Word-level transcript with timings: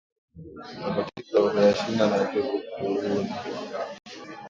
Matatizo 0.81 1.41
huyashinda, 1.49 2.05
na 2.07 2.15
uvivu 2.23 2.53
kuuhuni 2.75 3.29